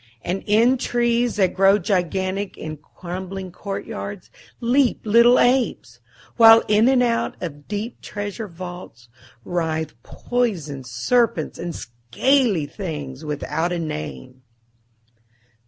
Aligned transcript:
And 0.23 0.43
in 0.47 0.79
trees 0.79 1.35
that 1.35 1.53
grow 1.53 1.77
gigantic 1.77 2.57
in 2.57 2.77
crumbling 2.77 3.51
courtyards 3.51 4.31
leap 4.59 5.01
little 5.05 5.37
apes, 5.39 5.99
while 6.37 6.63
in 6.67 6.87
and 6.89 7.03
out 7.03 7.37
of 7.39 7.67
deep 7.67 8.01
treasure 8.01 8.47
vaults 8.47 9.09
writhe 9.45 9.93
poison 10.01 10.83
serpents 10.83 11.59
and 11.59 11.75
scaly 11.75 12.65
things 12.65 13.23
without 13.23 13.71
a 13.71 13.77
name. 13.77 14.41